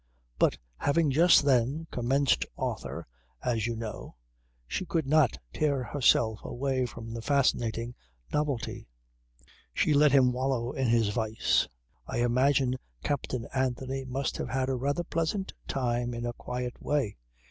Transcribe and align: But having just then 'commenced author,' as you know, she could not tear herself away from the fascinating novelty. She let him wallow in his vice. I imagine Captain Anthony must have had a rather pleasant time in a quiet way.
But 0.39 0.57
having 0.77 1.11
just 1.11 1.45
then 1.45 1.85
'commenced 1.91 2.43
author,' 2.55 3.05
as 3.43 3.67
you 3.67 3.75
know, 3.75 4.15
she 4.67 4.83
could 4.83 5.05
not 5.05 5.37
tear 5.53 5.83
herself 5.83 6.43
away 6.43 6.87
from 6.87 7.13
the 7.13 7.21
fascinating 7.21 7.93
novelty. 8.33 8.87
She 9.75 9.93
let 9.93 10.11
him 10.11 10.31
wallow 10.31 10.71
in 10.71 10.87
his 10.87 11.09
vice. 11.09 11.67
I 12.07 12.21
imagine 12.23 12.77
Captain 13.03 13.45
Anthony 13.53 14.03
must 14.03 14.37
have 14.37 14.49
had 14.49 14.69
a 14.69 14.75
rather 14.75 15.03
pleasant 15.03 15.53
time 15.67 16.15
in 16.15 16.25
a 16.25 16.33
quiet 16.33 16.81
way. 16.81 17.17